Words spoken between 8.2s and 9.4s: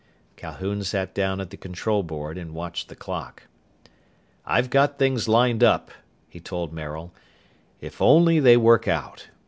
they work out.